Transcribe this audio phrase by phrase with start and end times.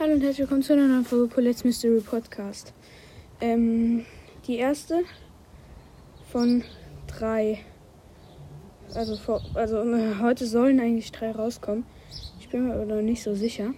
[0.00, 2.72] Hallo und herzlich willkommen zu einer neuen Folge Colette's Mystery Podcast.
[3.40, 4.06] Ähm,
[4.46, 5.02] die erste
[6.30, 6.62] von
[7.08, 7.64] drei.
[8.94, 11.84] Also, vor, also äh, heute sollen eigentlich drei rauskommen.
[12.38, 13.74] Ich bin mir aber noch nicht so sicher.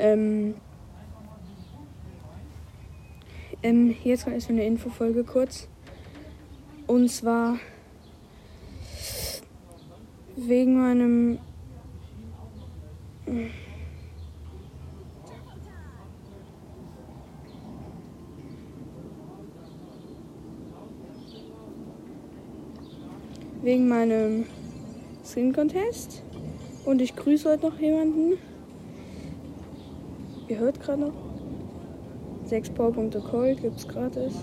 [0.00, 0.54] Ähm,
[3.62, 5.68] ähm, jetzt kommt erstmal eine Infofolge kurz.
[6.88, 7.60] Und zwar
[10.34, 11.38] wegen meinem.
[23.66, 24.44] Wegen meinem
[25.24, 26.22] Skin Contest.
[26.84, 28.34] Und ich grüße heute noch jemanden.
[30.46, 31.12] Ihr hört gerade noch.
[32.44, 33.20] 6 Powerpunkte
[33.60, 34.34] gibt es gratis.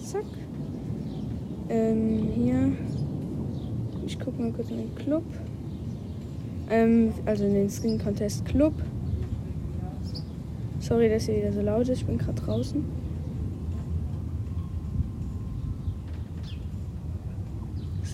[0.00, 0.26] Zack.
[1.70, 2.72] Ähm, hier.
[4.04, 5.24] Ich gucke mal kurz in den Club.
[6.68, 8.74] Ähm, also in den Skin Contest Club.
[10.78, 12.00] Sorry, dass hier wieder so laut ist.
[12.00, 13.07] Ich bin gerade draußen.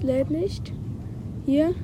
[0.05, 0.73] Lädt nicht.
[1.47, 1.75] Hier.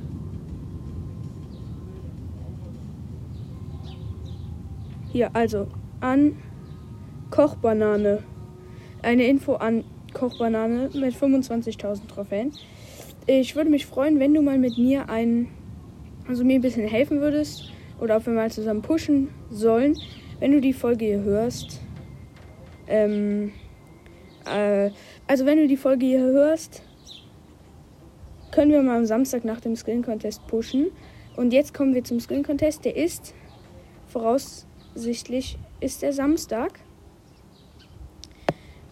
[5.13, 5.67] Hier, also
[6.01, 6.37] an
[7.31, 8.23] Kochbanane.
[9.03, 12.53] Eine Info an Kochbanane mit 25.000 Trophäen.
[13.27, 15.49] Ich würde mich freuen, wenn du mal mit mir ein,
[16.29, 19.97] also mir ein bisschen helfen würdest oder ob wir mal zusammen pushen sollen,
[20.39, 21.81] wenn du die Folge hier hörst.
[22.89, 23.53] Ähm,
[24.47, 24.91] äh,
[25.27, 26.83] also wenn du die Folge hier hörst,
[28.61, 30.91] können wir mal am Samstag nach dem Screen Contest pushen.
[31.35, 32.85] Und jetzt kommen wir zum Screen Contest.
[32.85, 33.33] Der ist
[34.07, 36.79] voraussichtlich ist der Samstag.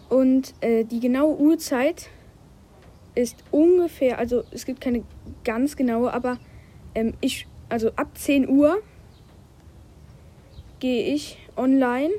[0.08, 2.08] Und äh, die genaue Uhrzeit
[3.14, 5.05] ist ungefähr, also es gibt keine
[5.44, 6.38] ganz genaue, aber
[6.94, 8.78] ähm, ich, also ab 10 Uhr
[10.80, 12.14] gehe ich online.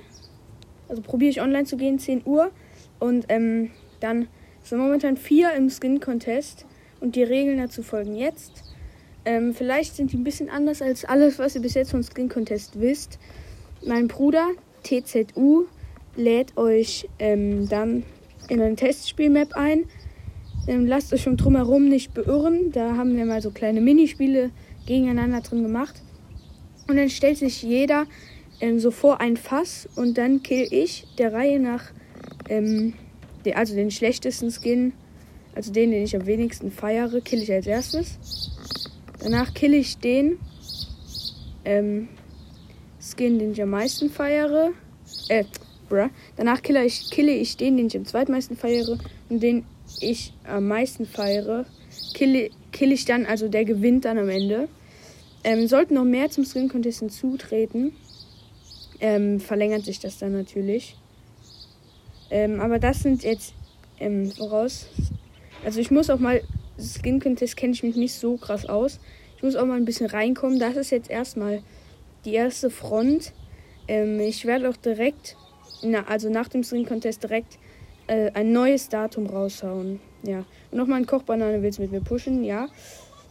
[0.88, 2.52] Also probiere ich online zu gehen, 10 Uhr.
[3.00, 3.72] Und ähm,
[4.02, 4.28] dann
[4.62, 6.68] sind momentan vier im Skin Contest.
[7.00, 8.64] Und die Regeln dazu folgen jetzt.
[9.26, 12.30] Ähm, vielleicht sind die ein bisschen anders als alles, was ihr bis jetzt vom Skin
[12.30, 13.20] Contest wisst.
[13.86, 14.48] Mein Bruder,
[14.84, 15.66] TZU,
[16.16, 18.04] lädt euch ähm, dann
[18.48, 19.86] in eine Testspielmap ein.
[20.68, 22.72] Ähm, lasst euch schon drumherum nicht beirren.
[22.72, 24.52] Da haben wir mal so kleine Minispiele
[24.86, 26.02] gegeneinander drin gemacht.
[26.88, 28.06] Und dann stellt sich jeder
[28.62, 31.92] ähm, so vor ein Fass und dann kill ich der Reihe nach,
[32.50, 32.94] ähm,
[33.54, 34.94] also den schlechtesten Skin,
[35.60, 38.18] also den, den ich am wenigsten feiere, kill ich als erstes.
[39.22, 40.40] Danach kill ich den
[41.66, 42.08] ähm,
[43.02, 44.72] Skin, den ich am meisten feiere.
[45.28, 45.44] Äh,
[45.90, 46.08] bruh.
[46.38, 48.98] Danach kille ich, kille ich den, den ich am zweitmeisten feiere.
[49.28, 49.66] Und den
[50.00, 51.66] ich am meisten feiere,
[52.14, 54.70] kille, kill ich dann, also der gewinnt dann am Ende.
[55.44, 57.92] Ähm, sollten noch mehr zum Skin Contest hinzutreten,
[59.02, 60.96] ähm, verlängert sich das dann natürlich.
[62.30, 63.54] Ähm, aber das sind jetzt
[64.00, 64.86] ähm, voraus.
[65.64, 66.42] Also ich muss auch mal,
[66.80, 69.00] Skin Contest kenne ich mich nicht so krass aus.
[69.36, 70.60] Ich muss auch mal ein bisschen reinkommen.
[70.60, 71.62] Das ist jetzt erstmal
[72.26, 73.34] die erste Front.
[73.88, 75.36] Ähm, ich werde auch direkt,
[75.82, 77.58] na, also nach dem Skin Contest direkt
[78.08, 80.00] äh, ein neues Datum raushauen.
[80.24, 80.46] Ja.
[80.72, 82.44] Und nochmal ein Kochbanane willst mit mir pushen?
[82.44, 82.68] Ja.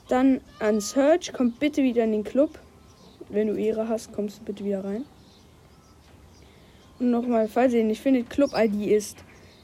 [0.09, 2.59] Dann an Search, kommt bitte wieder in den Club.
[3.29, 5.05] Wenn du Ehre hast, kommst du bitte wieder rein.
[6.99, 9.19] Und nochmal, falls ihr nicht findet, Club-ID ist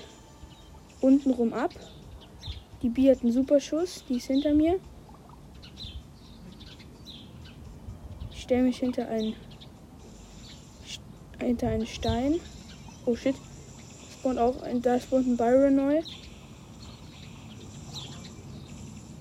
[1.00, 1.72] unten rum ab.
[2.82, 4.04] Die Bi hat einen Superschuss.
[4.08, 4.80] Die ist hinter mir.
[8.32, 9.36] Ich stelle mich hinter einen
[11.40, 12.40] hinter einen Stein.
[13.06, 13.36] Oh shit.
[14.28, 16.02] Spawnt auch, da spawnt ein Byron neu.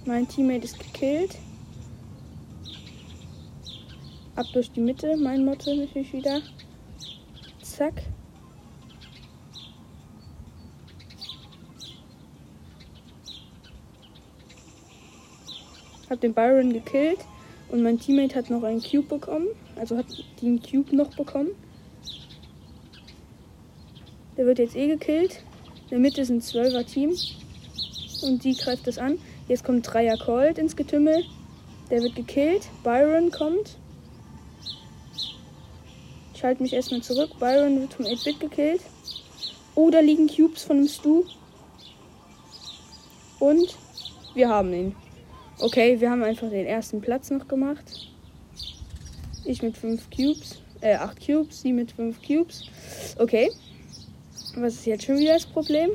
[0.06, 1.38] Mein Teammate ist gekillt.
[4.36, 5.15] Ab durch die Mitte.
[5.15, 6.42] Mein Motto natürlich wieder.
[7.62, 8.04] Zack.
[16.09, 17.19] Hab den Byron gekillt.
[17.69, 19.48] Und mein Teammate hat noch einen Cube bekommen.
[19.77, 20.07] Also hat
[20.42, 21.51] den Cube noch bekommen.
[24.38, 25.42] Der wird jetzt eh gekillt.
[25.86, 27.16] In der Mitte ist ein 12er Team.
[28.22, 29.19] Und die greift das an.
[29.48, 31.24] Jetzt kommt Dreier Colt ins Getümmel.
[31.89, 32.68] Der wird gekillt.
[32.84, 33.78] Byron kommt.
[36.34, 37.31] Ich halte mich erstmal zurück.
[37.39, 38.81] Byron wird vom 8-Bit gekillt.
[39.74, 41.24] Oh, da liegen Cubes von dem Stu.
[43.40, 43.75] Und
[44.36, 44.95] wir haben ihn.
[45.60, 47.86] Okay, wir haben einfach den ersten Platz noch gemacht.
[49.45, 50.62] Ich mit 5 Cubes.
[50.81, 51.62] Äh, 8 Cubes.
[51.62, 52.66] Sie mit 5 Cubes.
[53.18, 53.50] Okay.
[54.59, 55.92] Was ist jetzt schon wieder das Problem?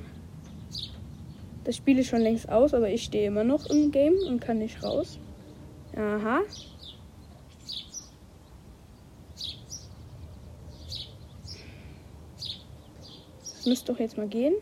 [1.65, 4.59] Das Spiel ist schon längst aus, aber ich stehe immer noch im Game und kann
[4.59, 5.19] nicht raus.
[5.97, 6.43] Aha.
[13.43, 14.55] Das müsste doch jetzt mal gehen.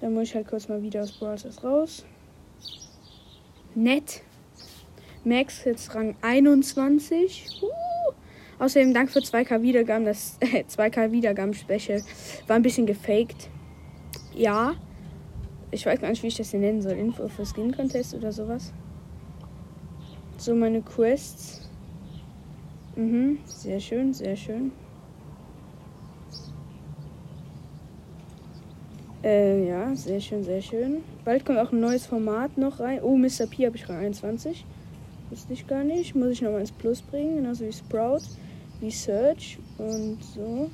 [0.00, 2.06] Dann muss ich halt kurz mal wieder aus Brawlers raus.
[3.74, 4.22] Nett.
[5.22, 7.60] Max jetzt Rang 21.
[7.60, 7.97] Uh.
[8.58, 10.04] Außerdem Dank für 2K Wiedergaben.
[10.04, 12.02] Das äh, 2K Wiedergaben Special
[12.46, 13.50] war ein bisschen gefaked.
[14.34, 14.74] Ja.
[15.70, 16.92] Ich weiß gar nicht, wie ich das hier nennen soll.
[16.92, 18.72] Info für Skin Contest oder sowas.
[20.38, 21.68] So, meine Quests.
[22.96, 24.72] Mhm, sehr schön, sehr schön.
[29.22, 31.02] Äh, ja, sehr schön, sehr schön.
[31.24, 33.00] Bald kommt auch ein neues Format noch rein.
[33.02, 33.46] Oh, Mr.
[33.46, 34.64] P habe ich Rang 21.
[35.30, 36.14] Wusste ich gar nicht.
[36.14, 38.22] Muss ich nochmal ins Plus bringen, genauso wie Sprout.
[38.80, 40.70] Research und so.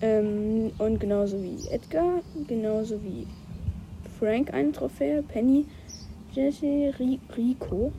[0.00, 3.26] Ähm, und genauso wie Edgar, genauso wie
[4.18, 5.66] Frank eine Trophäe, Penny,
[6.32, 6.94] Jesse,
[7.36, 7.92] Rico.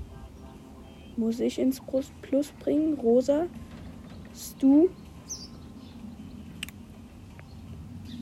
[1.17, 1.81] Muss ich ins
[2.21, 2.93] Plus bringen.
[2.93, 3.47] Rosa,
[4.33, 4.87] Stu,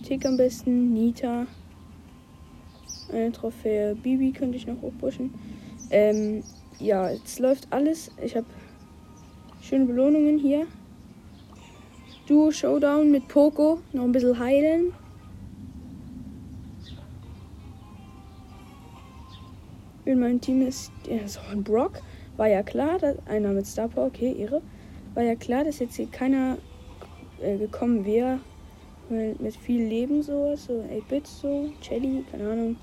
[0.08, 1.46] Tick am besten, Nita,
[3.12, 5.34] eine Trophäe, Bibi könnte ich noch hochpushen.
[5.90, 6.44] Ähm,
[6.80, 8.10] ja, jetzt läuft alles.
[8.24, 8.46] Ich habe
[9.68, 10.66] Schöne Belohnungen hier.
[12.26, 13.80] Duo Showdown mit Poco.
[13.92, 14.94] Noch ein bisschen heilen.
[20.06, 22.02] In meinem Team ist ja, so ein Brock.
[22.38, 24.62] War ja klar, dass einer mit Star Power, okay, irre.
[25.16, 26.58] War ja klar, dass jetzt hier keiner
[27.42, 28.40] äh, gekommen wäre.
[29.10, 32.78] Mit viel Leben so, so 8-Bit so, Jelly, keine Ahnung.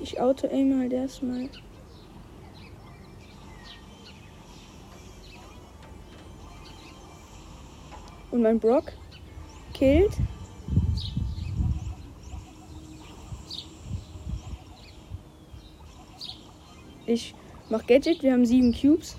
[0.00, 1.48] Ich auto-aim halt erstmal.
[8.32, 8.92] Und mein Brock
[9.74, 10.12] killt.
[17.06, 17.34] Ich
[17.68, 18.22] mach Gadget.
[18.22, 19.16] Wir haben sieben Cubes.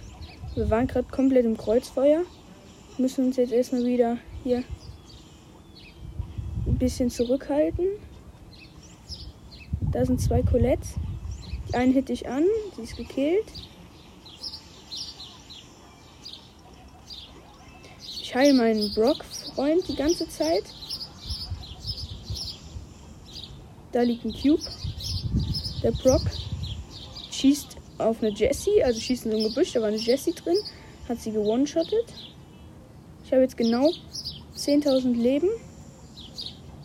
[0.55, 2.23] Wir waren gerade komplett im Kreuzfeuer.
[2.97, 4.63] Müssen uns jetzt erstmal wieder hier
[6.65, 7.85] ein bisschen zurückhalten.
[9.91, 10.95] Da sind zwei Colettes.
[11.69, 12.45] Die einen hit ich an,
[12.77, 13.45] die ist gekillt.
[18.33, 20.63] Ich heile meinen Brock-Freund die ganze Zeit.
[23.91, 24.63] Da liegt ein Cube.
[25.83, 26.23] Der Brock
[27.29, 30.57] schießt auf eine Jessie, also schießt in so ein Gebüsch, da war eine Jessie drin.
[31.07, 32.05] Hat sie gewone-shottet.
[33.23, 33.91] Ich habe jetzt genau
[34.57, 35.49] 10.000 Leben.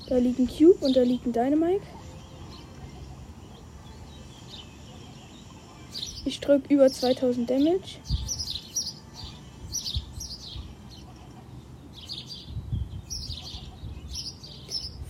[0.06, 1.80] Da liegt ein Cube und da liegt ein Dynamite.
[6.26, 8.00] Ich drücke über 2000 Damage.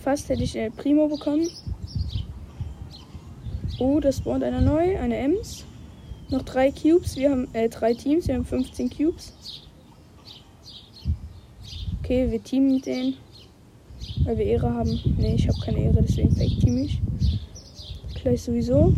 [0.09, 1.47] Fast hätte ich eine Primo bekommen.
[3.77, 5.65] Oh, das spawnt einer neu, eine Ems.
[6.29, 7.15] Noch drei Cubes.
[7.15, 8.27] Wir haben äh, drei Teams.
[8.27, 9.33] Wir haben 15 Cubes.
[11.99, 13.17] Okay, wir teamen mit denen.
[14.23, 14.99] Weil wir Ehre haben.
[15.19, 16.99] Ne, ich habe keine Ehre, deswegen fake team ich.
[18.15, 18.95] Gleich sowieso.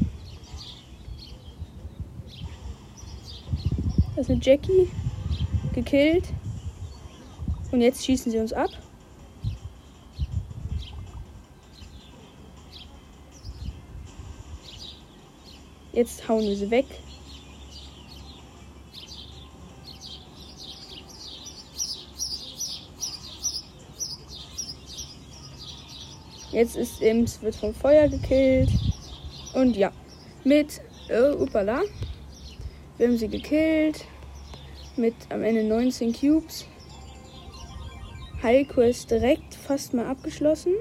[4.15, 4.88] Das ist eine Jackie.
[5.74, 6.30] Gekillt.
[7.74, 8.70] Und jetzt schießen sie uns ab.
[15.93, 16.86] Jetzt hauen wir sie weg.
[26.51, 28.69] Jetzt ist Imps wird vom Feuer gekillt.
[29.53, 29.91] Und ja,
[30.43, 31.81] mit äh, upala.
[32.98, 34.05] Wir haben sie gekillt.
[34.95, 36.65] Mit am Ende 19 Cubes.
[38.43, 40.74] Heilquest direkt fast mal abgeschlossen.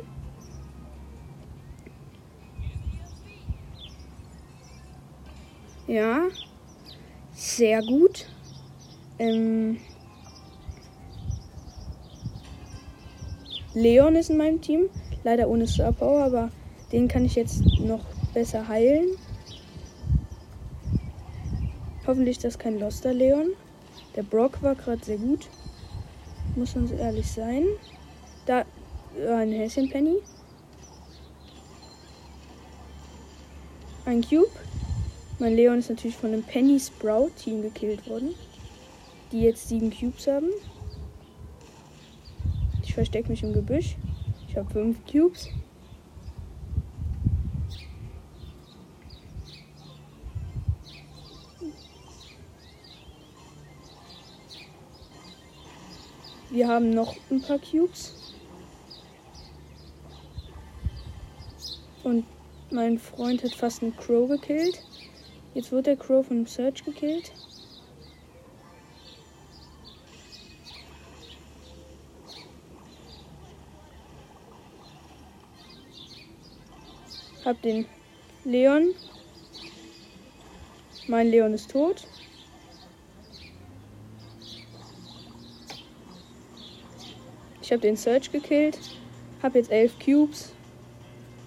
[5.91, 6.29] Ja,
[7.35, 8.29] sehr gut.
[9.19, 9.79] Ähm,
[13.75, 14.89] Leon ist in meinem Team.
[15.25, 16.51] Leider ohne Star Power, aber
[16.93, 19.17] den kann ich jetzt noch besser heilen.
[22.07, 23.49] Hoffentlich ist das kein Loster Leon.
[24.15, 25.49] Der Brock war gerade sehr gut.
[26.55, 27.65] Muss man so ehrlich sein.
[28.47, 28.65] Da
[29.19, 30.19] äh, ein Häschenpenny.
[34.05, 34.70] Ein Cube.
[35.41, 38.35] Mein Leon ist natürlich von einem Penny Sprout Team gekillt worden.
[39.33, 40.51] Die jetzt sieben Cubes haben.
[42.83, 43.97] Ich verstecke mich im Gebüsch.
[44.47, 45.49] Ich habe fünf Cubes.
[56.51, 58.13] Wir haben noch ein paar Cubes.
[62.05, 62.27] Und
[62.71, 64.83] mein Freund hat fast einen Crow gekillt.
[65.53, 67.33] Jetzt wird der Crow von Search gekillt.
[77.45, 77.87] Hab den
[78.45, 78.95] Leon.
[81.09, 82.07] Mein Leon ist tot.
[87.61, 88.79] Ich habe den Search gekillt.
[89.43, 90.53] Hab jetzt elf Cubes.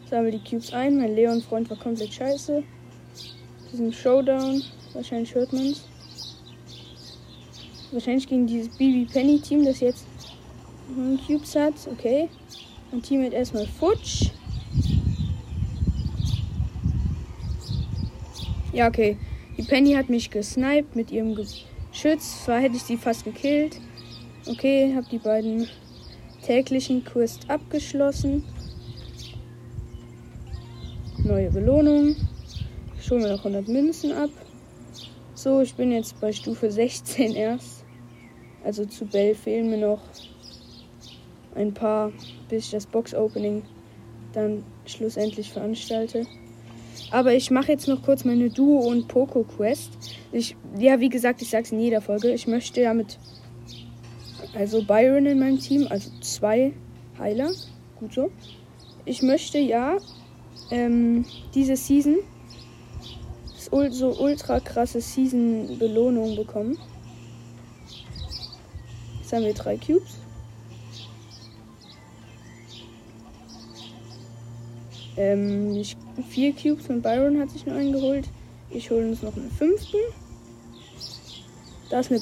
[0.09, 0.97] Sammle die Cubes ein.
[0.97, 2.63] Mein Leon-Freund war komplett scheiße.
[3.73, 4.61] Diesen Showdown.
[4.93, 5.81] Wahrscheinlich hört man's.
[7.91, 10.05] Wahrscheinlich gegen dieses BB Penny Team, das jetzt
[11.25, 11.73] Cubes hat.
[11.91, 12.29] Okay.
[12.91, 14.29] Mein Team hat erstmal Futsch.
[18.71, 19.17] Ja, okay.
[19.57, 22.43] Die Penny hat mich gesniped mit ihrem Geschütz.
[22.45, 23.79] Zwar hätte ich sie fast gekillt.
[24.47, 25.67] Okay, habe die beiden
[26.43, 28.43] täglichen Quest abgeschlossen.
[31.23, 32.15] Neue Belohnung.
[33.03, 34.29] Ich hole mir noch 100 Münzen ab.
[35.35, 37.83] So, ich bin jetzt bei Stufe 16 erst.
[38.63, 39.99] Also zu Bell fehlen mir noch
[41.53, 42.13] ein paar,
[42.47, 43.63] bis ich das Box-Opening
[44.31, 46.25] dann schlussendlich veranstalte.
[47.11, 49.91] Aber ich mache jetzt noch kurz meine Duo- und Poco-Quest.
[50.31, 52.31] Ich, ja, wie gesagt, ich sage es in jeder Folge.
[52.31, 53.19] Ich möchte damit.
[54.55, 56.71] Also Byron in meinem Team, also zwei
[57.19, 57.51] Heiler.
[57.99, 58.31] Gut so.
[59.03, 59.97] Ich möchte ja
[60.71, 62.19] ähm, diese Season
[63.71, 66.77] so ultra krasse Season-Belohnung bekommen.
[69.19, 70.17] Jetzt haben wir drei Cubes.
[75.15, 75.95] Ähm, ich,
[76.29, 78.27] vier Cubes von Byron hat sich nur eingeholt.
[78.69, 79.97] Ich hole uns noch einen fünften.
[81.89, 82.21] Da ist eine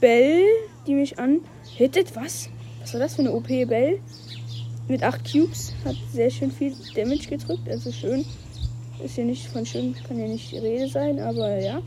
[0.00, 0.44] Bell,
[0.86, 2.16] die mich anhittet.
[2.16, 2.48] Was?
[2.80, 4.00] Was war das für eine OP Bell?
[4.88, 7.68] Mit acht Cubes hat sehr schön viel Damage gedrückt.
[7.68, 8.24] Also schön.
[9.02, 11.80] Ist hier nicht von schön, kann ja nicht die Rede sein, aber ja.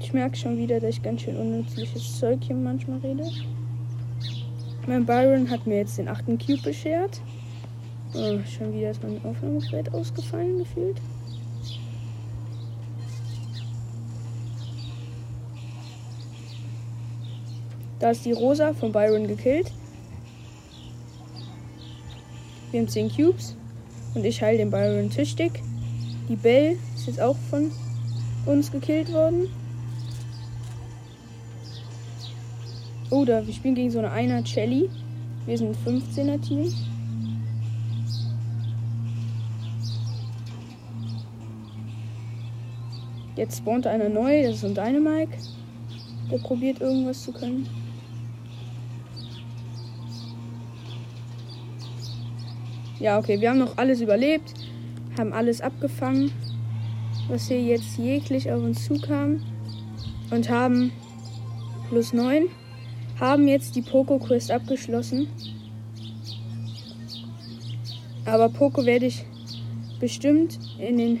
[0.00, 3.24] Ich merke schon wieder, dass ich ganz schön unnützliches Zeug hier manchmal rede.
[4.86, 7.20] Mein Byron hat mir jetzt den achten Cube beschert.
[8.14, 11.00] Oh, schon wieder ist mein Aufnahmegerät ausgefallen gefühlt.
[17.98, 19.72] Da ist die Rosa von Byron gekillt.
[22.70, 23.56] Wir haben 10 Cubes.
[24.14, 25.62] Und ich heile den Byron tüchtig.
[26.28, 27.70] Die Belle ist jetzt auch von
[28.44, 29.48] uns gekillt worden.
[33.10, 34.90] Oder wir spielen gegen so eine Einer Shelly.
[35.46, 36.72] Wir sind ein 15er Team.
[43.36, 45.38] Jetzt spawnt einer neu, das ist ein Dynamike.
[46.30, 47.66] Der probiert irgendwas zu können.
[52.98, 54.52] Ja, okay, wir haben noch alles überlebt,
[55.18, 56.30] haben alles abgefangen,
[57.28, 59.40] was hier jetzt jeglich auf uns zukam
[60.30, 60.92] und haben
[61.88, 62.44] plus 9,
[63.18, 65.28] haben jetzt die Poco Quest abgeschlossen.
[68.24, 69.24] Aber Poco werde ich
[69.98, 71.20] bestimmt in den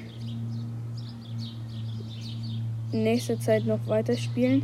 [2.92, 4.62] in nächster Zeit noch weiterspielen.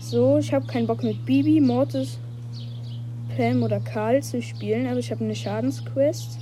[0.00, 2.18] So, ich habe keinen Bock mit Bibi, Mortis,
[3.36, 6.39] Pam oder Karl zu spielen, aber ich habe eine Schadensquest.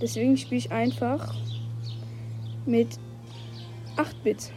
[0.00, 1.34] Deswegen spiele ich einfach
[2.66, 2.88] mit
[3.96, 4.52] 8-Bit.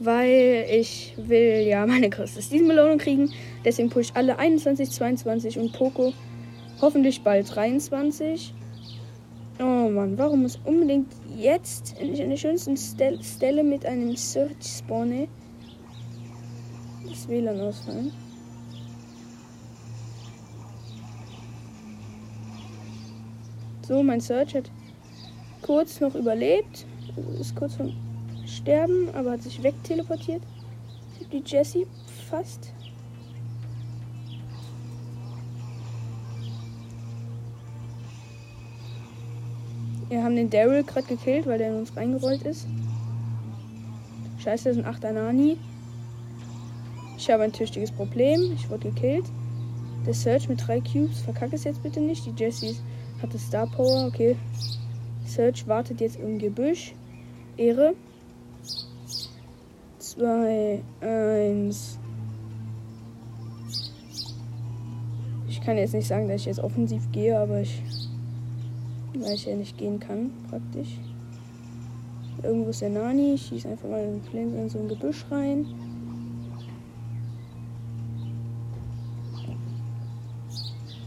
[0.00, 3.30] Weil ich will ja meine größte Season-Belohnung kriegen.
[3.64, 6.12] Deswegen pushe ich alle 21, 22 und Poco
[6.82, 8.52] Hoffentlich bald 23.
[9.60, 15.28] Oh Mann, warum muss unbedingt jetzt in der schönsten Stel Stelle mit einem Search spawne
[17.08, 18.10] das WLAN ausfallen?
[23.92, 24.70] So, mein Search hat
[25.60, 26.86] kurz noch überlebt.
[27.38, 27.92] Ist kurz vom
[28.46, 30.40] Sterben, aber hat sich wegteleportiert.
[31.30, 31.86] Die Jessie
[32.30, 32.72] fast.
[40.08, 42.66] Wir haben den Daryl gerade gekillt, weil der in uns reingerollt ist.
[44.38, 45.58] Scheiße, das ist ein 8 Nani.
[47.18, 48.52] Ich habe ein tüchtiges Problem.
[48.54, 49.26] Ich wurde gekillt.
[50.06, 51.20] Der Search mit drei Cubes.
[51.20, 52.24] Verkacke es jetzt bitte nicht.
[52.24, 52.74] Die Jessie
[53.22, 54.06] hatte Star Power.
[54.06, 54.36] Okay.
[55.24, 56.94] Search wartet jetzt im Gebüsch.
[57.56, 57.94] Ehre.
[59.98, 61.98] 2, 1.
[65.48, 67.82] Ich kann jetzt nicht sagen, dass ich jetzt offensiv gehe, aber ich.
[69.14, 70.98] Weil ich ja nicht gehen kann, praktisch.
[72.42, 73.34] Irgendwo ist der Nani.
[73.34, 75.66] Ich schieße einfach mal in so ein Gebüsch rein.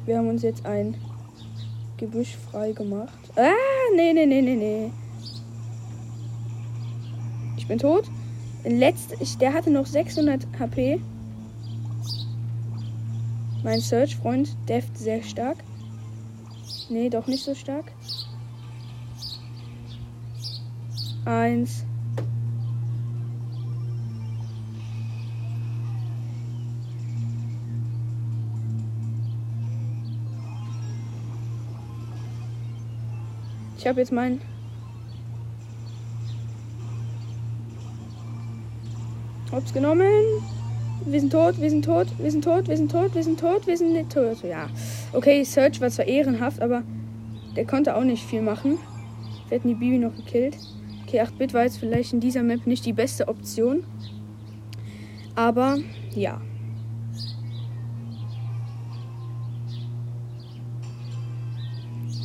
[0.05, 0.95] Wir haben uns jetzt ein
[1.97, 3.17] Gebüsch frei gemacht.
[3.35, 3.51] Ah,
[3.95, 4.91] nee, nee, nee, nee, nee.
[7.57, 8.05] Ich bin tot.
[8.63, 10.99] Letzt, ich, der hatte noch 600 HP.
[13.63, 15.57] Mein Search-Freund deft sehr stark.
[16.89, 17.91] Nee, doch nicht so stark.
[21.25, 21.85] Eins.
[33.85, 34.41] Ich habe jetzt meinen.
[39.51, 40.09] Hops genommen.
[41.05, 43.67] Wir sind tot, wir sind tot, wir sind tot, wir sind tot, wir sind tot,
[43.67, 44.41] wir sind nicht tot.
[44.41, 44.69] Ja.
[45.13, 46.81] Okay, Search war zwar ehrenhaft, aber
[47.55, 48.79] der konnte auch nicht viel machen.
[49.49, 50.57] Wir hätten die Bibi noch gekillt.
[51.05, 53.83] Okay, 8-Bit war jetzt vielleicht in dieser Map nicht die beste Option.
[55.35, 55.77] Aber
[56.15, 56.41] ja.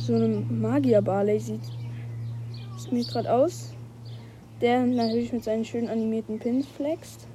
[0.01, 1.61] So eine Magier-Barley sieht
[2.75, 3.73] es mir gerade aus.
[4.59, 7.27] Der natürlich mit seinen schön animierten Pins flext.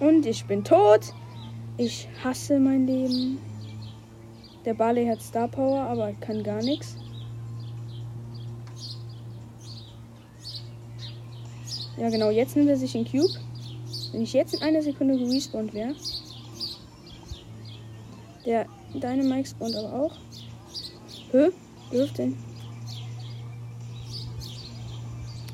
[0.00, 1.12] Und ich bin tot.
[1.78, 3.38] Ich hasse mein Leben.
[4.64, 6.96] Der Barley hat Star Power, aber kann gar nichts.
[11.96, 13.32] Ja, genau, jetzt nimmt er sich den Cube.
[14.12, 15.94] Wenn ich jetzt in einer Sekunde gerespawnt wäre,
[18.44, 18.66] der
[19.00, 20.12] Deine Mike spawnt aber auch.
[21.32, 21.48] Hä?
[21.90, 22.36] Wirft den.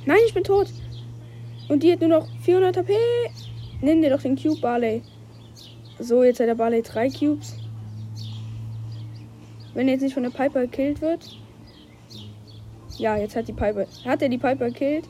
[0.06, 0.68] Nein, ich bin tot.
[1.68, 2.94] Und die hat nur noch 400 HP.
[3.80, 5.02] Nimm dir doch den Cube, Barley.
[5.98, 7.56] So, jetzt hat der Barley drei Cubes.
[9.74, 11.36] Wenn er jetzt nicht von der Piper gekillt wird.
[12.98, 13.86] Ja, jetzt hat die Piper.
[14.04, 15.08] Hat er die Piper gekillt?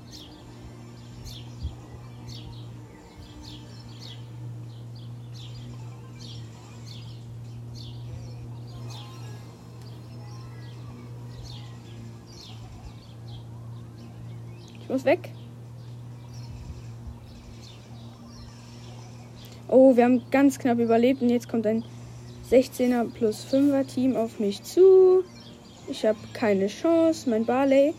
[14.92, 15.30] Muss weg.
[19.68, 21.82] Oh, wir haben ganz knapp überlebt und jetzt kommt ein
[22.50, 25.24] 16er plus 5er Team auf mich zu.
[25.88, 27.30] Ich habe keine Chance.
[27.30, 27.94] Mein Barley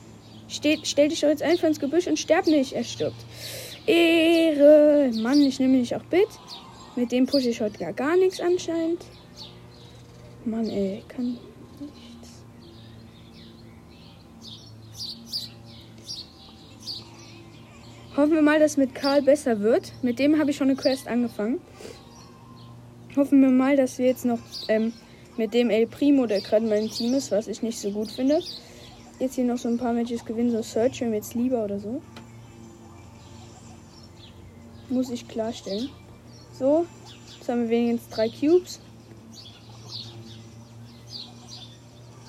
[0.48, 2.74] steht, stell dich doch jetzt einfach ins Gebüsch und sterb nicht.
[2.74, 3.26] Er stirbt.
[3.88, 5.10] Ehre.
[5.16, 6.28] Mann, ich nehme nicht auch Bit.
[6.96, 9.04] Mit dem pushe ich heute gar, gar nichts anscheinend.
[10.46, 11.40] Mann, ey, kann
[18.16, 19.92] Hoffen wir mal, dass mit Karl besser wird.
[20.04, 21.60] Mit dem habe ich schon eine Quest angefangen.
[23.16, 24.94] Hoffen wir mal, dass wir jetzt noch ähm,
[25.36, 28.12] mit dem El Primo, der gerade in meinem Team ist, was ich nicht so gut
[28.12, 28.40] finde,
[29.20, 30.52] jetzt hier noch so ein paar Matches gewinnen.
[30.52, 32.04] So Search mir jetzt lieber oder so.
[34.90, 35.90] Muss ich klarstellen.
[36.60, 36.86] So,
[37.36, 38.80] jetzt haben wir wenigstens drei Cubes.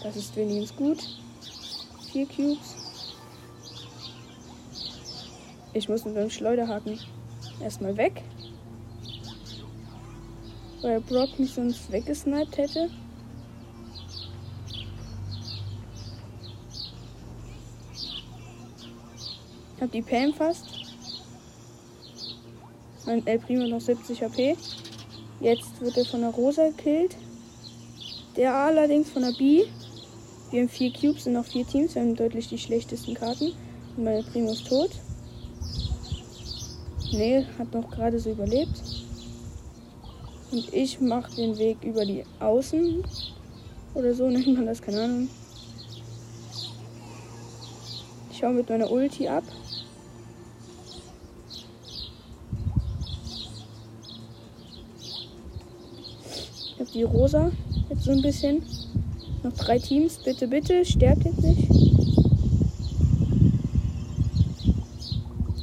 [0.03, 0.99] Das ist wenigstens gut.
[2.11, 2.74] Vier Cubes.
[5.75, 7.01] Ich muss mit dem Schleuderhaken
[7.61, 8.23] erstmal weg.
[10.83, 12.91] Weil Brock mich sonst weggesniped hätte.
[19.77, 20.65] Ich hab die Pam fast.
[23.07, 24.57] Mein El Primo noch 70 HP.
[25.41, 27.17] Jetzt wird er von der Rosa gekillt.
[28.37, 29.65] Der allerdings von der B.
[30.51, 31.97] Wir haben vier Cubes und noch vier Teams.
[31.97, 33.53] Wir haben deutlich die schlechtesten Karten.
[33.97, 34.91] Und mein Primo ist tot.
[37.17, 38.83] Nee, hat noch gerade so überlebt.
[40.51, 43.05] Und ich mache den Weg über die Außen.
[43.95, 45.29] Oder so nennt man das, keine Ahnung.
[48.33, 49.45] Ich hau mit meiner Ulti ab.
[56.73, 57.53] Ich habe die Rosa
[57.91, 58.63] jetzt so ein bisschen.
[59.45, 60.19] Noch drei Teams.
[60.19, 60.85] Bitte, bitte.
[60.85, 61.69] Sterbt jetzt nicht.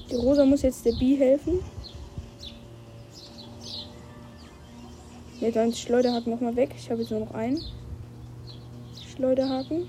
[0.10, 1.60] Die Rosa muss jetzt der B helfen.
[5.40, 6.76] Ne, dann Schleuderhaken nochmal weg.
[6.78, 7.60] Ich habe jetzt nur noch einen.
[9.16, 9.88] Schleuderhaken.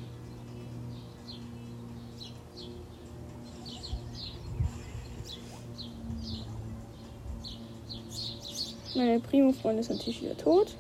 [8.95, 10.75] Meine Primo-Freundin ist natürlich wieder tot.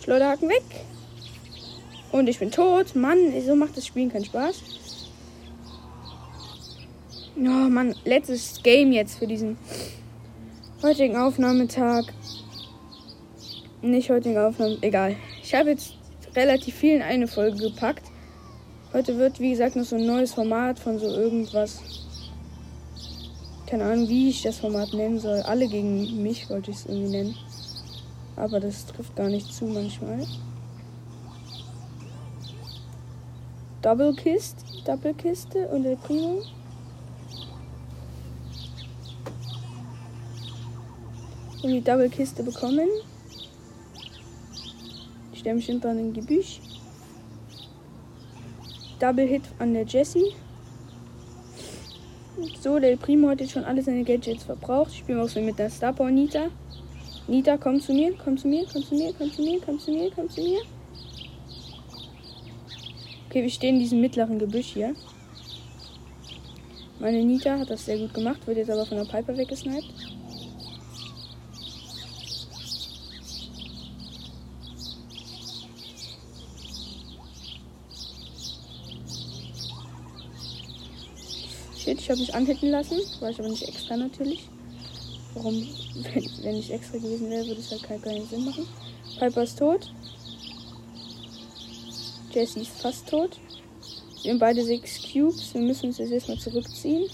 [0.00, 0.81] Schleuderhaken weg.
[2.22, 2.94] Und ich bin tot.
[2.94, 4.62] Mann, so macht das Spielen keinen Spaß.
[7.36, 9.58] Oh Mann, letztes Game jetzt für diesen
[10.84, 12.04] heutigen Aufnahmetag.
[13.80, 15.16] Nicht heutigen Aufnahme, egal.
[15.42, 15.94] Ich habe jetzt
[16.36, 18.06] relativ viel in eine Folge gepackt.
[18.92, 21.80] Heute wird, wie gesagt, noch so ein neues Format von so irgendwas.
[23.66, 25.40] Keine Ahnung, wie ich das Format nennen soll.
[25.40, 27.36] Alle gegen mich wollte ich es irgendwie nennen.
[28.36, 30.24] Aber das trifft gar nicht zu manchmal.
[33.82, 36.42] Double Kist, Double Kiste und der Primo.
[41.62, 42.88] Und die Double Kiste bekommen.
[45.44, 46.60] Hinter ein Gebüsch.
[49.00, 50.32] Double Hit an der Jessie.
[52.60, 54.92] So, der Primo hat jetzt schon alle seine Gadgets verbraucht.
[54.92, 56.46] Ich spiele auch so mit der Star Nita.
[57.26, 59.90] Nita, komm zu mir, komm zu mir, komm zu mir, komm zu mir, komm zu
[59.90, 60.60] mir, komm zu mir.
[63.32, 64.94] Okay, wir stehen in diesem mittleren Gebüsch hier.
[67.00, 69.88] Meine Nita hat das sehr gut gemacht, wird jetzt aber von der Piper weggesniped.
[81.78, 82.98] Shit, ich habe mich anhitten lassen.
[83.20, 84.46] War ich aber nicht extra natürlich.
[85.32, 85.54] Warum,
[85.94, 88.68] wenn, wenn ich extra gewesen wäre, würde es halt keinen Sinn machen.
[89.18, 89.90] Piper ist tot.
[92.32, 93.38] Jesse ist fast tot.
[94.22, 95.52] Wir haben beide sechs Cubes.
[95.54, 97.08] Wir müssen uns jetzt erstmal zurückziehen.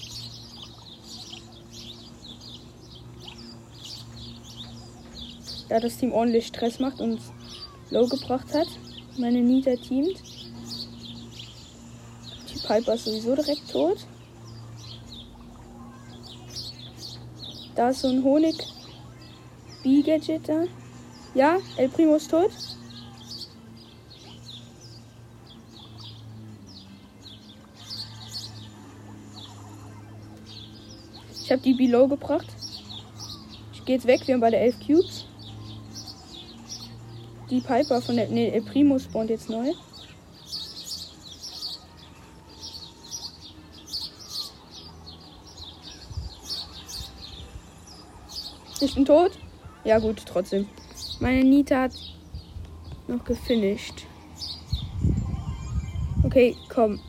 [5.68, 7.20] Da das Team ordentlich Stress macht und
[7.90, 8.68] low gebracht hat.
[9.18, 10.22] Meine Nita teamt.
[12.48, 13.98] Die Piper ist sowieso direkt tot.
[17.74, 18.54] Da ist so ein Honig.
[19.83, 20.64] B-Gadget da.
[21.35, 22.50] Ja, El Primo ist tot.
[31.48, 32.46] Ich habe die Below gebracht.
[33.72, 34.20] Ich gehe jetzt weg.
[34.26, 35.24] Wir haben beide elf Cubes.
[37.48, 38.28] Die Piper von der.
[38.28, 39.72] Ne, El Primo spawnt jetzt neu.
[48.82, 49.32] Ich bin tot.
[49.84, 50.68] Ja gut, trotzdem.
[51.18, 51.92] Meine Nita hat
[53.06, 54.04] noch gefinisht.
[56.24, 57.00] Okay, komm.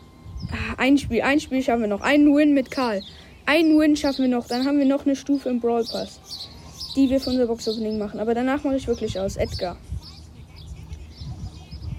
[0.78, 2.00] Ein Spiel, ein Spiel schaffen wir noch.
[2.00, 3.02] Einen Win mit Karl.
[3.50, 4.46] Einen Win schaffen wir noch.
[4.46, 6.20] Dann haben wir noch eine Stufe im Brawl Pass,
[6.96, 8.20] die wir für unser Box Opening machen.
[8.20, 9.38] Aber danach mache ich wirklich aus.
[9.38, 9.76] Edgar.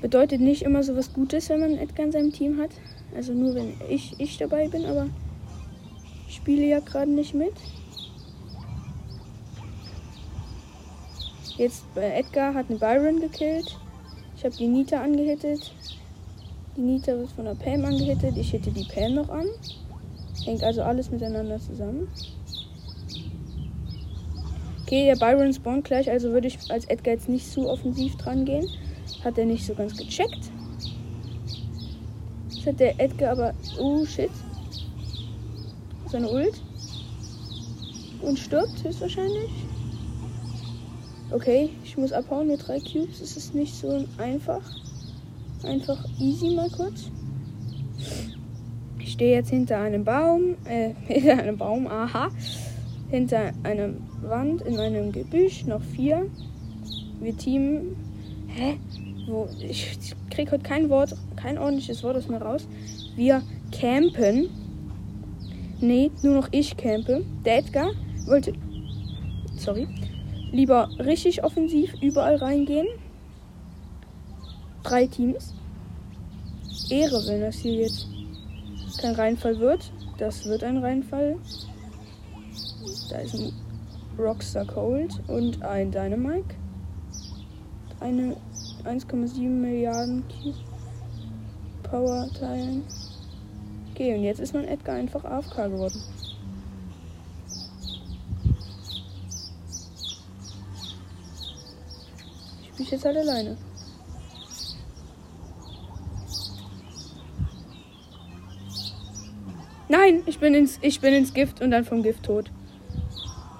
[0.00, 2.70] Bedeutet nicht immer so was Gutes, wenn man Edgar in seinem Team hat.
[3.16, 5.08] Also nur wenn ich, ich dabei bin, aber
[6.28, 7.54] ich spiele ja gerade nicht mit.
[11.56, 13.76] Jetzt äh, Edgar hat einen Byron gekillt.
[14.36, 15.74] Ich habe die Nita angehittet.
[16.76, 18.36] Die Nita wird von der Pam angehittet.
[18.36, 19.48] Ich hitte die Pam noch an.
[20.44, 22.08] Hängt also alles miteinander zusammen.
[24.82, 28.44] Okay, der Byron spawnt gleich, also würde ich als Edgar jetzt nicht zu offensiv dran
[28.44, 28.66] gehen.
[29.22, 30.50] Hat er nicht so ganz gecheckt.
[32.50, 33.54] Jetzt hat der Edgar aber.
[33.78, 34.30] Oh shit.
[36.10, 36.60] Seine Ult.
[38.22, 39.50] Und stirbt höchstwahrscheinlich.
[41.30, 43.20] Okay, ich muss abhauen mit drei Cubes.
[43.20, 44.62] Es ist nicht so einfach.
[45.62, 47.04] Einfach easy mal kurz.
[49.20, 50.56] Stehe jetzt hinter einem Baum.
[50.64, 52.30] Äh, hinter einem Baum, aha.
[53.10, 53.90] Hinter einer
[54.22, 55.66] Wand in einem Gebüsch.
[55.66, 56.24] Noch vier.
[57.20, 57.96] Wir teamen.
[58.48, 58.78] Hä?
[59.28, 59.46] Wo?
[59.60, 62.66] Ich, ich krieg heute kein Wort, kein ordentliches Wort aus mir raus.
[63.14, 63.42] Wir
[63.78, 64.48] campen.
[65.82, 67.22] Nee, nur noch ich campe.
[67.44, 67.90] Der Edgar
[68.24, 68.54] wollte.
[69.58, 69.86] Sorry
[70.50, 72.88] lieber richtig offensiv überall reingehen.
[74.82, 75.52] Drei Teams.
[76.88, 78.08] Ehre, wenn das hier jetzt
[79.00, 79.90] kein Reinfall wird.
[80.18, 81.36] Das wird ein Reinfall.
[83.08, 83.52] Da ist ein
[84.18, 86.54] Rockstar Cold und ein Dynamite.
[88.00, 88.36] Eine
[88.84, 90.24] 1,7 Milliarden
[91.82, 92.84] Power teilen.
[93.92, 96.00] Okay, und jetzt ist mein Edgar einfach AFK geworden.
[102.78, 103.56] Ich spiele jetzt halt alleine.
[109.90, 112.52] Nein, ich bin ins, ich bin ins Gift und dann vom Gift tot.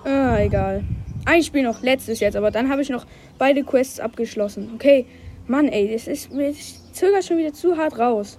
[0.04, 0.84] Ah, egal.
[1.24, 3.04] Ein Spiel noch, letztes jetzt, aber dann habe ich noch
[3.36, 4.70] beide Quests abgeschlossen.
[4.76, 5.06] Okay,
[5.48, 6.54] Mann, ey, das ist mir
[6.92, 8.38] zögert schon wieder zu hart raus.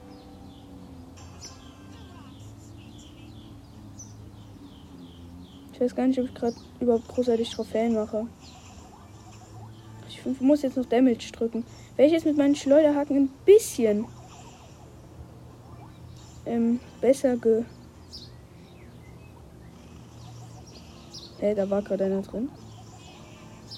[5.73, 8.25] Ich weiß gar nicht, ob ich gerade überhaupt großartig Trophäen mache.
[10.07, 11.65] Ich muss jetzt noch Damage drücken.
[11.97, 14.05] Wenn ich jetzt mit meinen Schleuderhaken ein bisschen
[16.45, 17.63] ähm, besser ge
[21.41, 22.49] Hey, da war gerade einer drin.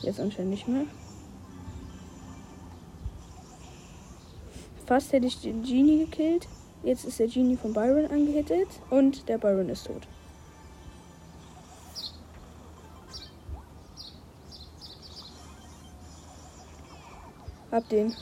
[0.02, 0.84] Jetzt anscheinend nicht mehr.
[4.86, 6.50] Fast hätte ich den Genie gekillt.
[6.84, 10.06] Jetzt ist der Genie von Byron angehittet und der Byron ist tot.
[17.72, 18.14] Hab den.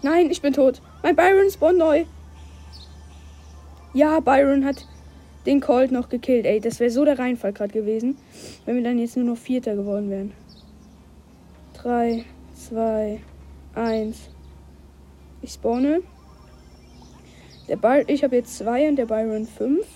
[0.00, 0.80] Nein, ich bin tot.
[1.02, 2.06] Mein Byron spawn neu.
[4.00, 4.86] Ja, Byron hat
[5.44, 6.46] den Colt noch gekillt.
[6.46, 8.16] Ey, das wäre so der Reinfall gerade gewesen,
[8.64, 10.32] wenn wir dann jetzt nur noch Vierter geworden wären.
[11.74, 13.20] 3, 2,
[13.74, 14.30] 1.
[15.42, 16.00] Ich spawne.
[17.68, 19.86] Der By ich habe jetzt zwei und der Byron 5.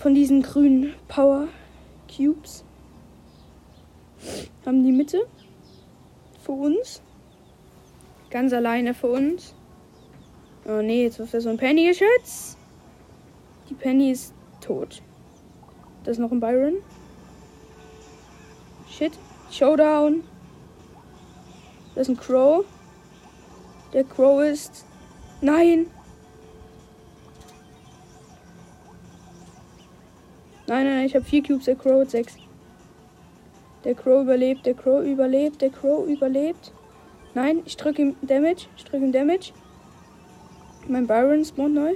[0.00, 1.46] Von diesen grünen Power
[2.08, 2.64] Cubes.
[4.66, 5.24] Haben die Mitte.
[6.40, 7.00] Für uns.
[8.28, 9.54] Ganz alleine für uns.
[10.66, 12.56] Oh nee, jetzt wirft er so ein Penny-Geschütz.
[13.68, 15.02] Die Penny ist tot.
[16.04, 16.76] Das ist noch ein Byron.
[18.88, 19.12] Shit.
[19.50, 20.24] Showdown.
[21.94, 22.64] Das ist ein Crow.
[23.92, 24.84] Der Crow ist.
[25.40, 25.86] Nein!
[30.66, 32.36] Nein, nein, ich habe vier Cubes, der Crow hat sechs.
[33.84, 36.72] Der Crow überlebt, der Crow überlebt, der Crow überlebt.
[37.34, 39.52] Nein, ich drücke ihm Damage, ich drücke ihm Damage.
[40.86, 41.94] Mein Byron spawnt neu.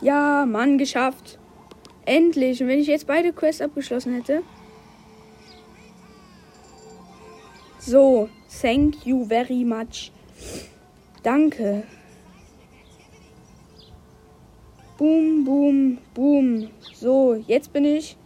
[0.00, 1.38] Ja, Mann, geschafft.
[2.06, 2.62] Endlich.
[2.62, 4.42] Und wenn ich jetzt beide Quests abgeschlossen hätte.
[7.78, 8.28] So,
[8.60, 10.10] thank you very much.
[11.22, 11.84] Danke.
[15.00, 16.68] Boom, boom, boom.
[16.92, 18.18] So, jetzt bin ich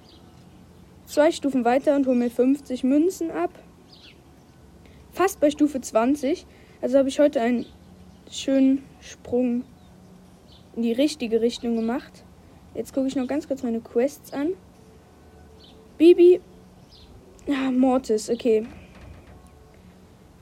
[1.07, 3.51] zwei Stufen weiter und hole mir 50 Münzen ab.
[5.13, 6.45] Fast bei Stufe 20.
[6.83, 7.65] Also habe ich heute einen
[8.29, 9.63] schönen Sprung
[10.75, 12.25] in die richtige Richtung gemacht.
[12.75, 14.55] Jetzt gucke ich noch ganz kurz meine Quests an.
[15.97, 16.41] Bibi.
[17.49, 18.67] Ah, Mortis, okay.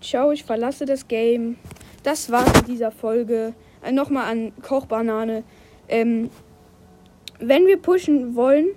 [0.01, 1.59] Ciao, ich verlasse das Game.
[2.05, 3.53] Das war's in dieser Folge.
[3.83, 5.45] Äh, Nochmal an Kochbanane.
[5.89, 6.31] Ähm,
[7.39, 8.69] wenn wir pushen wollen,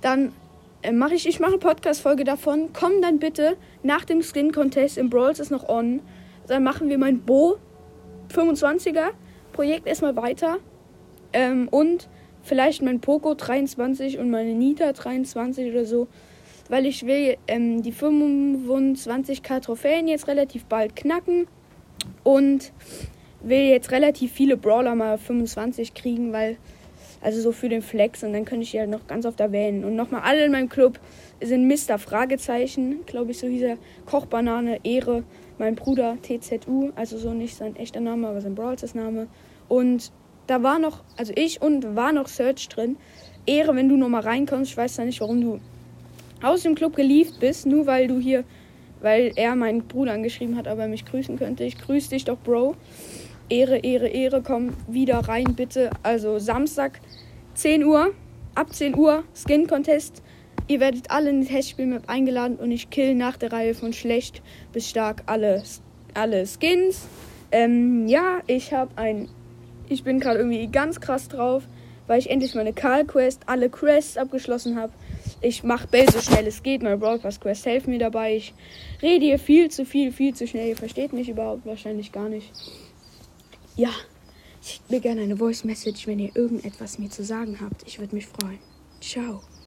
[0.00, 0.32] dann
[0.82, 2.70] äh, mache ich, ich mache eine Podcast-Folge davon.
[2.72, 6.00] Komm dann bitte nach dem Skin Contest im Brawls ist noch on.
[6.46, 7.56] Dann machen wir mein Bo
[8.32, 9.10] 25er
[9.52, 10.58] Projekt erstmal weiter.
[11.32, 12.08] Ähm, und
[12.42, 16.08] vielleicht mein Poco 23 und meine Nita 23 oder so.
[16.68, 21.46] Weil ich will ähm, die 25k Trophäen jetzt relativ bald knacken.
[22.22, 22.72] Und
[23.40, 26.56] will jetzt relativ viele Brawler mal 25 kriegen, weil
[27.20, 29.84] also so für den Flex und dann könnte ich die halt noch ganz oft erwähnen.
[29.84, 30.98] Und nochmal alle in meinem Club
[31.40, 31.98] sind Mr.
[31.98, 33.78] Fragezeichen, glaube ich, so hieß er.
[34.06, 35.24] Kochbanane, Ehre,
[35.58, 39.26] mein Bruder TZU, also so nicht sein echter Name, aber sein Brawls Name.
[39.68, 40.12] Und
[40.46, 42.96] da war noch, also ich und war noch Search drin.
[43.46, 44.70] Ehre, wenn du nochmal reinkommst.
[44.70, 45.60] Ich weiß ja nicht, warum du
[46.42, 48.44] aus dem Club gelieft bist, nur weil du hier,
[49.00, 51.64] weil er meinen Bruder angeschrieben hat, aber er mich grüßen könnte.
[51.64, 52.76] Ich grüße dich doch, Bro.
[53.50, 55.90] Ehre, Ehre, Ehre, komm wieder rein, bitte.
[56.02, 57.00] Also Samstag,
[57.54, 58.12] 10 Uhr,
[58.54, 60.22] ab 10 Uhr, Skin Contest.
[60.66, 64.42] Ihr werdet alle in die Testspielmap eingeladen und ich kill nach der Reihe von schlecht
[64.72, 65.62] bis stark alle,
[66.12, 67.08] alle Skins.
[67.50, 69.28] Ähm, ja, ich habe ein.
[69.88, 71.62] Ich bin gerade irgendwie ganz krass drauf,
[72.06, 74.92] weil ich endlich meine Karl Quest, alle Quests abgeschlossen habe.
[75.40, 76.82] Ich mache Bell so schnell es geht.
[76.82, 78.36] Meine Broadcast Quest helfen mir dabei.
[78.36, 78.52] Ich
[79.00, 80.68] rede hier viel zu viel, viel zu schnell.
[80.68, 82.52] Ihr versteht mich überhaupt wahrscheinlich gar nicht.
[83.78, 83.94] Ja,
[84.60, 87.84] Schickt mir gerne eine Voice Message, wenn ihr irgendetwas mir zu sagen habt.
[87.86, 88.58] Ich würde mich freuen.
[89.00, 89.42] Ciao.